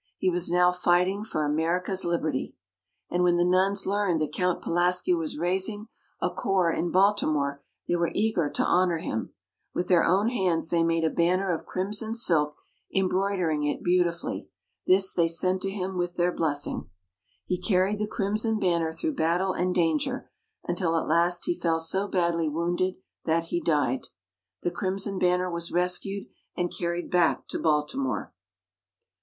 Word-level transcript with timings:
He 0.17 0.31
was 0.31 0.49
now 0.49 0.71
fighting 0.71 1.23
for 1.23 1.45
America's 1.45 2.03
Liberty. 2.03 2.55
And 3.11 3.21
when 3.21 3.35
the 3.35 3.45
Nuns 3.45 3.85
learned 3.85 4.19
that 4.21 4.33
Count 4.33 4.59
Pulaski 4.59 5.13
was 5.13 5.37
raising 5.37 5.89
a 6.19 6.31
corps 6.31 6.71
in 6.73 6.89
Baltimore, 6.89 7.61
they 7.87 7.95
were 7.95 8.09
eager 8.15 8.49
to 8.49 8.65
honour 8.65 8.97
him. 8.97 9.35
With 9.75 9.89
their 9.89 10.03
own 10.03 10.29
hands 10.29 10.71
they 10.71 10.81
made 10.83 11.03
a 11.03 11.11
banner 11.11 11.53
of 11.53 11.67
crimson 11.67 12.15
silk, 12.15 12.55
embroidering 12.91 13.61
it 13.63 13.83
beautifully. 13.83 14.49
This 14.87 15.13
they 15.13 15.27
sent 15.27 15.61
to 15.61 15.69
him 15.69 15.95
with 15.99 16.15
their 16.15 16.31
blessing. 16.31 16.89
He 17.45 17.61
carried 17.61 17.99
the 17.99 18.07
crimson 18.07 18.57
banner 18.59 18.91
through 18.91 19.13
battle 19.13 19.53
and 19.53 19.75
danger, 19.75 20.31
until 20.63 20.97
at 20.97 21.05
last 21.07 21.45
he 21.45 21.53
fell 21.53 21.77
so 21.77 22.07
badly 22.07 22.49
wounded 22.49 22.95
that 23.25 23.43
he 23.53 23.61
died. 23.61 24.07
The 24.63 24.71
crimson 24.71 25.19
banner 25.19 25.51
was 25.51 25.71
rescued, 25.71 26.25
and 26.57 26.75
carried 26.75 27.11
back 27.11 27.47
to 27.49 27.59
Baltimore. 27.59 28.33